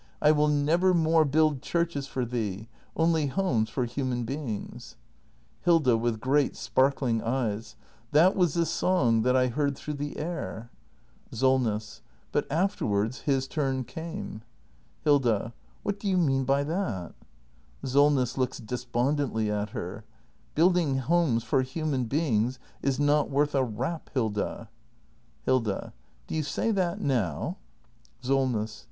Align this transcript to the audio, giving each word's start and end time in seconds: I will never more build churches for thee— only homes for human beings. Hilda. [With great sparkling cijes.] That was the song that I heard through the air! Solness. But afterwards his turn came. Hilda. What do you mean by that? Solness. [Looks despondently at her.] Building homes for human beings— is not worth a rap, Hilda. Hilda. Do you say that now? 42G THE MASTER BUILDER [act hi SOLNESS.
I 0.19 0.31
will 0.31 0.47
never 0.47 0.95
more 0.95 1.23
build 1.25 1.61
churches 1.61 2.07
for 2.07 2.25
thee— 2.25 2.67
only 3.05 3.27
homes 3.27 3.69
for 3.69 3.85
human 3.85 4.23
beings. 4.23 4.95
Hilda. 5.61 5.95
[With 5.95 6.19
great 6.19 6.55
sparkling 6.55 7.21
cijes.] 7.21 7.75
That 8.11 8.35
was 8.35 8.55
the 8.55 8.65
song 8.65 9.21
that 9.21 9.35
I 9.35 9.45
heard 9.45 9.75
through 9.77 9.93
the 9.93 10.17
air! 10.17 10.71
Solness. 11.31 12.01
But 12.31 12.51
afterwards 12.51 13.21
his 13.29 13.47
turn 13.47 13.83
came. 13.83 14.41
Hilda. 15.03 15.53
What 15.83 15.99
do 15.99 16.07
you 16.09 16.17
mean 16.17 16.45
by 16.45 16.63
that? 16.63 17.13
Solness. 17.85 18.39
[Looks 18.39 18.57
despondently 18.57 19.51
at 19.51 19.69
her.] 19.69 20.03
Building 20.55 20.97
homes 20.97 21.43
for 21.43 21.61
human 21.61 22.05
beings— 22.05 22.57
is 22.81 22.99
not 22.99 23.29
worth 23.29 23.53
a 23.53 23.63
rap, 23.63 24.09
Hilda. 24.15 24.67
Hilda. 25.45 25.93
Do 26.25 26.33
you 26.33 26.41
say 26.41 26.71
that 26.71 26.99
now? 26.99 27.33
42G 27.35 27.35
THE 27.35 27.37
MASTER 27.37 27.37
BUILDER 27.37 27.51
[act 27.51 28.23
hi 28.23 28.27
SOLNESS. 28.57 28.79